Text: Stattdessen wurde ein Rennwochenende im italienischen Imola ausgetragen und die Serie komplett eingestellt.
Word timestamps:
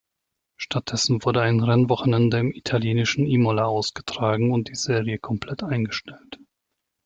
Stattdessen 0.57 1.23
wurde 1.25 1.43
ein 1.43 1.59
Rennwochenende 1.59 2.39
im 2.39 2.51
italienischen 2.51 3.27
Imola 3.27 3.65
ausgetragen 3.65 4.51
und 4.51 4.67
die 4.67 4.73
Serie 4.75 5.19
komplett 5.19 5.61
eingestellt. 5.61 6.39